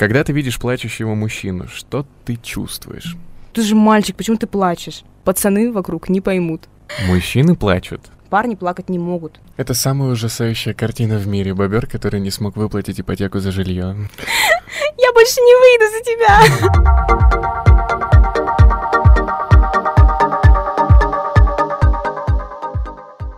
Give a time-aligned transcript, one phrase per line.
[0.00, 3.18] Когда ты видишь плачущего мужчину, что ты чувствуешь?
[3.52, 5.02] Ты же мальчик, почему ты плачешь?
[5.24, 6.62] Пацаны вокруг не поймут.
[7.06, 8.00] Мужчины плачут.
[8.30, 9.38] Парни плакать не могут.
[9.58, 11.52] Это самая ужасающая картина в мире.
[11.52, 13.94] Бобер, который не смог выплатить ипотеку за жилье.
[14.96, 16.40] Я больше не выйду за тебя.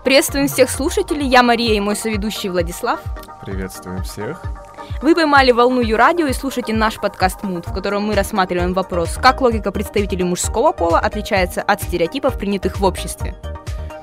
[0.05, 1.27] Приветствуем всех слушателей.
[1.27, 3.01] Я Мария и мой соведущий Владислав.
[3.45, 4.41] Приветствуем всех.
[5.03, 9.41] Вы поймали волну Юрадио и слушаете наш подкаст «Муд», в котором мы рассматриваем вопрос, как
[9.41, 13.35] логика представителей мужского пола отличается от стереотипов, принятых в обществе.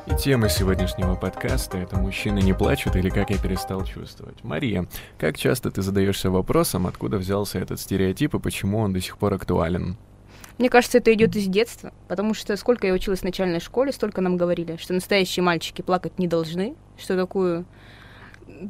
[0.08, 4.44] И тема сегодняшнего подкаста— это «Мужчины не плачут» или «Как я перестал чувствовать».
[4.44, 9.18] Мария, как часто ты задаешься вопросом, откуда взялся этот стереотип и почему он до сих
[9.18, 9.96] пор актуален?
[10.58, 14.20] Мне кажется, это идет из детства, потому что сколько я училась в начальной школе, столько
[14.20, 17.66] нам говорили, что настоящие мальчики плакать не должны, что такую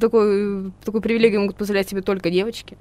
[0.00, 2.76] такой, такую привилегию могут позволять себе только девочки.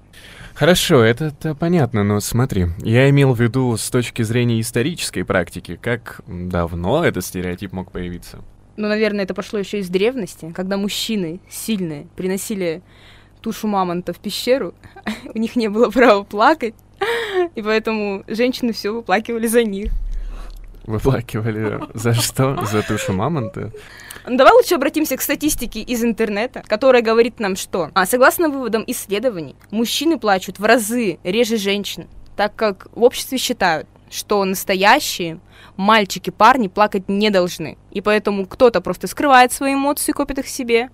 [0.54, 5.80] Хорошо, это, это понятно, но смотри, я имел в виду с точки зрения исторической практики,
[5.82, 8.40] как давно этот стереотип мог появиться?
[8.78, 12.82] Ну, наверное, это пошло еще из древности, когда мужчины сильные приносили
[13.42, 14.74] тушу мамонта в пещеру,
[15.34, 16.76] у них не было права плакать,
[17.56, 19.92] и поэтому женщины все выплакивали за них.
[20.90, 22.58] Выплакивали за что?
[22.66, 23.72] За тушу мамонта?
[24.28, 29.56] Давай лучше обратимся к статистике из интернета, которая говорит нам, что, а, согласно выводам исследований,
[29.70, 35.40] мужчины плачут в разы реже женщин, так как в обществе считают, что настоящие
[35.78, 37.78] мальчики, парни плакать не должны.
[37.92, 40.90] И поэтому кто-то просто скрывает свои эмоции, копит их себе,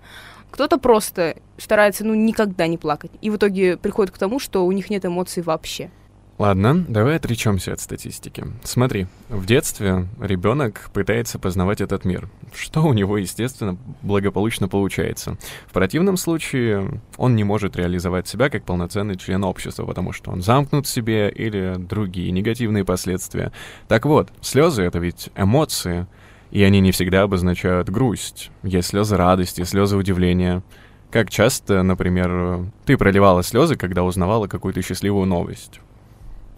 [0.50, 3.12] кто-то просто старается, ну, никогда не плакать.
[3.22, 5.90] И в итоге приходит к тому, что у них нет эмоций вообще.
[6.38, 8.44] Ладно, давай отречемся от статистики.
[8.62, 15.38] Смотри, в детстве ребенок пытается познавать этот мир, что у него, естественно, благополучно получается.
[15.66, 20.42] В противном случае он не может реализовать себя как полноценный член общества, потому что он
[20.42, 23.50] замкнут в себе или другие негативные последствия.
[23.88, 26.06] Так вот, слезы— это ведь эмоции,
[26.50, 28.50] и они не всегда обозначают грусть.
[28.62, 30.62] Есть слезы радости, слезы удивления.
[31.10, 35.80] Как часто, например, ты проливала слезы, когда узнавала какую-то счастливую новость?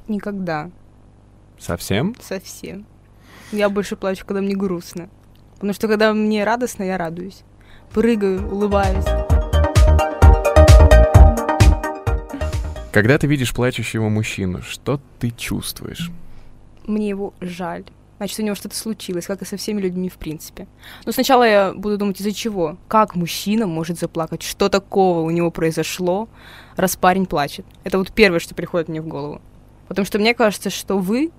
[0.09, 0.71] Никогда.
[1.59, 2.15] Совсем?
[2.21, 2.87] Совсем.
[3.53, 5.11] Я больше плачу, когда мне грустно.
[5.55, 7.43] Потому что когда мне радостно, я радуюсь.
[7.93, 9.05] Прыгаю, улыбаюсь.
[12.91, 16.11] Когда ты видишь плачущего мужчину, что ты чувствуешь?
[16.87, 17.85] Мне его жаль.
[18.17, 20.67] Значит, у него что-то случилось, как и со всеми людьми в принципе.
[21.05, 22.79] Но сначала я буду думать, из-за чего?
[22.89, 24.43] Как мужчина может заплакать?
[24.43, 26.29] Что такого у него произошло,
[26.77, 27.67] раз парень плачет?
[27.85, 29.41] Это вот первое, что приходит мне в голову.
[29.89, 31.31] Потому что мне кажется, что вы,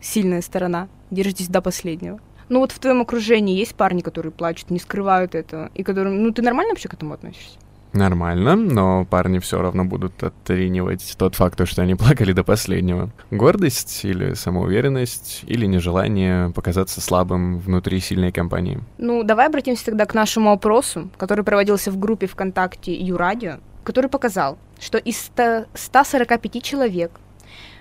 [0.00, 2.20] сильная сторона, держитесь до последнего.
[2.48, 6.32] Ну вот в твоем окружении есть парни, которые плачут, не скрывают этого, и которым, ну
[6.32, 7.58] ты нормально вообще к этому относишься?
[7.92, 13.10] Нормально, но парни все равно будут отринивать тот факт, что они плакали до последнего.
[13.30, 18.80] Гордость или самоуверенность, или нежелание показаться слабым внутри сильной компании.
[18.98, 24.58] Ну, давай обратимся тогда к нашему опросу, который проводился в группе ВКонтакте Юрадио, который показал,
[24.78, 27.12] что из 100, 145 человек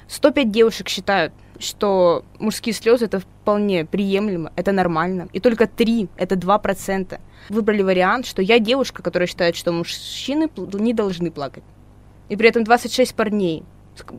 [0.09, 5.27] 105 девушек считают, что мужские слезы это вполне приемлемо, это нормально.
[5.33, 10.93] И только 3, это 2%, выбрали вариант, что я девушка, которая считает, что мужчины не
[10.93, 11.63] должны плакать.
[12.29, 13.63] И при этом 26 парней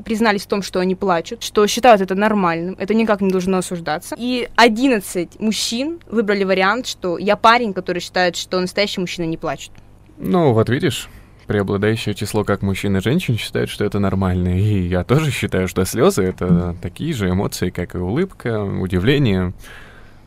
[0.04, 4.14] признались в том, что они плачут, что считают это нормальным, это никак не должно осуждаться.
[4.18, 9.72] И 11 мужчин выбрали вариант, что я парень, который считает, что настоящие мужчины не плачут.
[10.18, 11.08] Ну, вот видишь,
[11.50, 14.56] преобладающее число как мужчин и женщин считают, что это нормально.
[14.56, 19.52] И я тоже считаю, что слезы— это такие же эмоции, как и улыбка, удивление.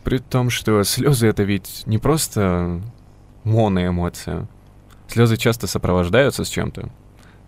[0.03, 2.81] При том, что слезы— это ведь не просто
[3.45, 4.47] моноэмоция.
[5.07, 6.89] Слезы часто сопровождаются с чем-то.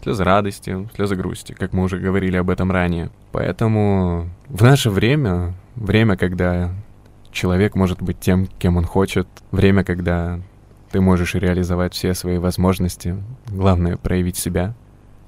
[0.01, 3.09] Слезы радости, слезы грусти, как мы уже говорили об этом ранее.
[3.33, 6.71] Поэтому в наше время, время, когда
[7.33, 10.39] человек может быть тем, кем он хочет, время, когда
[10.91, 13.15] ты можешь реализовать все свои возможности.
[13.47, 14.73] Главное— проявить себя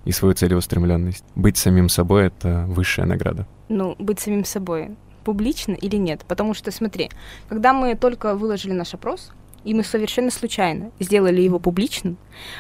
[0.06, 1.24] и свою целеустремленность.
[1.36, 3.46] Быть самим собой— это высшая награда.
[3.70, 4.92] Ну, быть самим собой
[5.24, 6.24] публично или нет?
[6.28, 7.10] Потому что, смотри,
[7.50, 9.32] когда мы только выложили наш опрос,
[9.66, 12.18] и мы совершенно случайно сделали его публичным,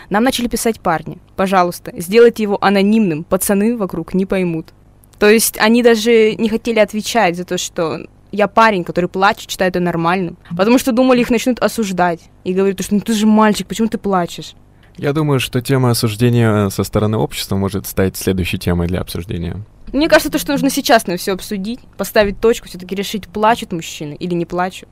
[0.09, 4.73] нам начали писать парни, пожалуйста, сделайте его анонимным, пацаны вокруг не поймут.
[5.17, 8.05] То есть они даже не хотели отвечать за то, что
[8.37, 10.37] я парень, который плачет, считает это нормальным.
[10.55, 12.21] Потому что думали, их начнут осуждать.
[12.43, 14.53] И говорят, что ну ты же мальчик, почему ты плачешь?
[14.95, 19.63] Я думаю, что тема осуждения со стороны общества может стать следующей темой для обсуждения.
[19.91, 24.13] Мне кажется, то, что нужно сейчас на все обсудить, поставить точку, все-таки решить, плачут мужчины
[24.13, 24.89] или не плачут.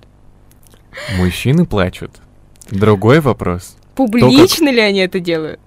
[1.17, 2.11] Мужчины плачут.
[2.71, 3.77] Другой вопрос.
[3.95, 4.73] Публично То, как...
[4.73, 5.59] ли они это делают?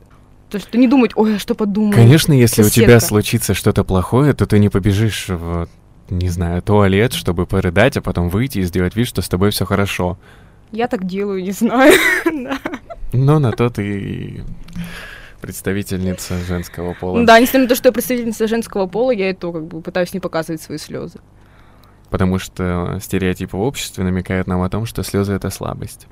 [0.51, 1.95] То, что не думать, ой, а что подумают.
[1.95, 3.07] Конечно, если у тебя соседка».
[3.07, 5.69] случится что-то плохое, то ты не побежишь в,
[6.11, 9.65] не знаю, туалет, чтобы порыдать, а потом выйти и сделать вид, что с тобой все
[9.65, 10.19] хорошо.
[10.73, 11.93] Я так делаю, не знаю.
[13.13, 14.45] Но на то ты
[15.41, 17.25] представительница женского пола.
[17.25, 20.13] Да, несмотря на то, что я представительница женского пола, я и то как бы пытаюсь
[20.13, 21.21] не показывать свои слезы.
[22.11, 26.07] Потому что стереотипы в обществе намекают нам о том, что слезы это слабость.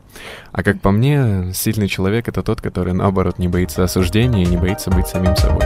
[0.52, 4.58] А как по мне, сильный человек это тот, который наоборот не боится осуждения и не
[4.58, 5.64] боится быть самим собой.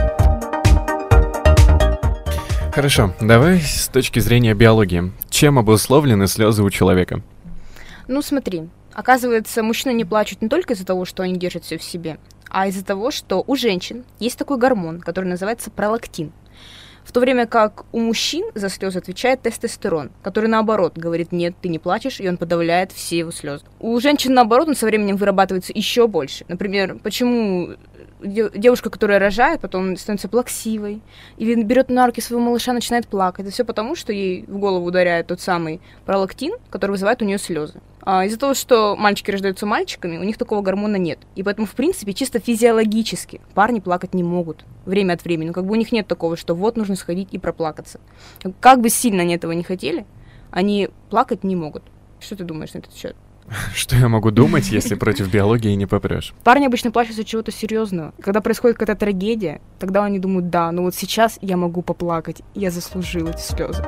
[2.73, 5.11] Хорошо, давай с точки зрения биологии.
[5.29, 7.21] Чем обусловлены слезы у человека?
[8.07, 11.83] Ну, смотри, оказывается, мужчины не плачут не только из-за того, что они держат все в
[11.83, 12.17] себе,
[12.49, 16.31] а из-за того, что у женщин есть такой гормон, который называется пролактин.
[17.03, 21.67] В то время как у мужчин за слезы отвечает тестостерон, который наоборот говорит нет, ты
[21.67, 23.65] не плачешь, и он подавляет все его слезы.
[23.79, 26.45] У женщин наоборот он со временем вырабатывается еще больше.
[26.47, 27.71] Например, почему
[28.23, 31.01] девушка, которая рожает, потом становится плаксивой,
[31.37, 33.45] или берет на руки своего малыша, начинает плакать.
[33.45, 37.37] Это все потому, что ей в голову ударяет тот самый пролактин, который вызывает у нее
[37.37, 37.81] слезы.
[38.03, 41.19] А из-за того, что мальчики рождаются мальчиками, у них такого гормона нет.
[41.35, 45.49] И поэтому, в принципе, чисто физиологически парни плакать не могут время от времени.
[45.49, 47.99] Ну, как бы у них нет такого, что вот нужно сходить и проплакаться.
[48.59, 50.05] Как бы сильно они этого не хотели,
[50.49, 51.83] они плакать не могут.
[52.19, 53.15] Что ты думаешь на этот счет?
[53.75, 56.33] Что я могу думать, если против биологии не попрешь?
[56.43, 58.13] Парни обычно плачут из-за чего-то серьезного.
[58.21, 62.71] Когда происходит какая-то трагедия, тогда они думают, да, ну вот сейчас я могу поплакать, я
[62.71, 63.83] заслужил эти слезы.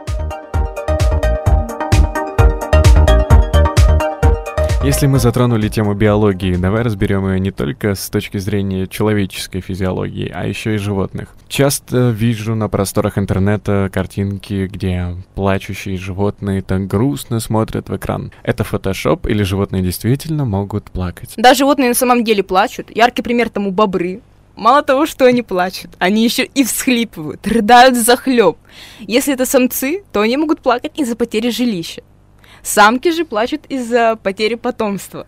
[4.84, 10.30] Если мы затронули тему биологии, давай разберем ее не только с точки зрения человеческой физиологии,
[10.30, 11.30] а еще и животных.
[11.48, 18.34] Часто вижу на просторах интернета картинки, где плачущие животные так грустно смотрят в экран.
[18.44, 21.34] Это фотошоп или животные действительно могут плакать?
[21.38, 22.94] Да, животные на самом деле плачут.
[22.94, 24.20] Яркий пример тому бобры.
[24.58, 28.58] Мало того, что они плачут, они еще и всхлипывают, рыдают захлеб.
[29.00, 32.04] Если это самцы, то они могут плакать из-за потери жилища.
[32.64, 35.28] Самки же плачут из-за потери потомства.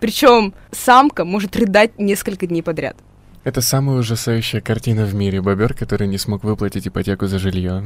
[0.00, 2.96] Причем самка может рыдать несколько дней подряд.
[3.44, 5.40] Это самая ужасающая картина в мире.
[5.42, 7.84] Бобер, который не смог выплатить ипотеку за жилье.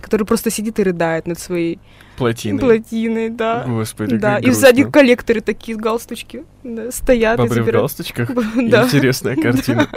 [0.00, 1.78] Который просто сидит и рыдает над своей
[2.16, 2.58] Плотины.
[2.60, 3.64] плотиной, да.
[3.66, 7.82] Господи, Да, и сзади коллекторы такие галстучки да, стоят и Бобры в забирают.
[7.82, 8.30] галстучках?
[8.68, 8.84] Да.
[8.84, 9.88] Интересная картина.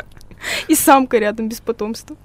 [0.68, 2.16] И самка рядом без потомства.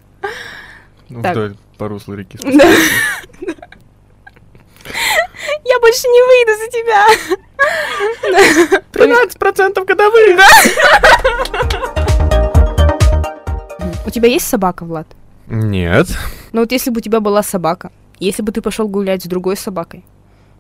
[1.09, 1.20] Ну.
[1.20, 2.38] Вдоль по руслу реки.
[2.44, 3.54] Да.
[5.94, 7.06] Я больше не выйду за тебя.
[8.93, 10.41] 13% годовых!
[14.06, 15.06] У тебя есть собака, Влад?
[15.46, 16.08] Нет.
[16.52, 19.56] Ну вот если бы у тебя была собака, если бы ты пошел гулять с другой
[19.56, 20.05] собакой,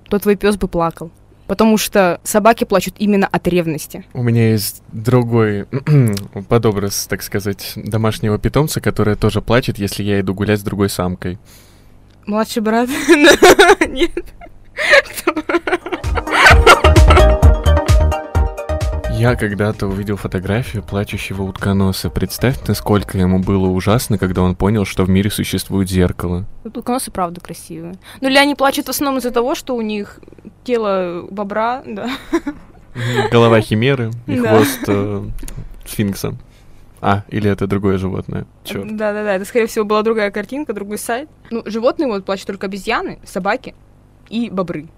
[0.08, 1.10] то твой пес бы плакал.
[1.48, 4.04] Потому что собаки плачут именно от ревности.
[4.14, 5.66] У меня есть другой
[6.48, 11.38] подобраз, так сказать, домашнего питомца, который тоже плачет, если я иду гулять с другой самкой.
[12.24, 12.88] Младший брат?
[13.88, 14.24] Нет.
[19.16, 22.10] Я когда-то увидел фотографию плачущего утконоса.
[22.10, 26.44] Представь, насколько ему было ужасно, когда он понял, что в мире существует зеркало.
[26.64, 27.94] Утконосы правда красивые.
[28.20, 30.18] Ну или они плачут в основном из-за того, что у них
[30.64, 32.10] тело бобра, да.
[33.30, 34.48] Голова химеры и Да.
[34.56, 35.24] хвост э,
[35.86, 36.34] сфинкса.
[37.00, 38.46] А, или это другое животное.
[38.64, 38.96] Черт.
[38.96, 41.28] Да-да-да, это, скорее всего, была другая картинка, другой сайт.
[41.50, 43.74] Ну, животные вот плачут только обезьяны, собаки
[44.34, 44.88] и бобры.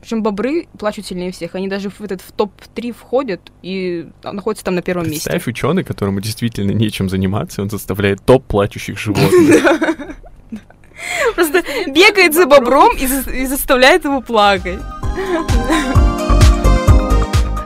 [0.00, 1.54] Причем бобры плачут сильнее всех.
[1.54, 5.28] Они даже в этот в топ-3 входят и находятся там на первом месте.
[5.28, 9.62] Представь ученый, которому действительно нечем заниматься, он составляет топ плачущих животных.
[11.34, 14.80] Просто бегает за бобром и заставляет его плакать.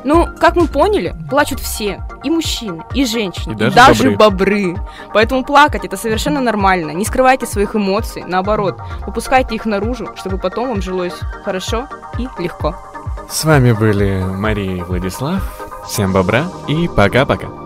[0.04, 2.02] Ну, как мы поняли, плачут все.
[2.22, 4.76] И мужчины, и женщины, И и даже даже, бобры.
[5.12, 6.90] Поэтому плакать это совершенно нормально.
[6.90, 12.76] Не скрывайте своих эмоций, наоборот, выпускайте их наружу, чтобы потом вам жилось хорошо и легко.
[13.28, 15.42] С вами были Мария и Владислав.
[15.86, 17.63] Всем бобра и пока-пока.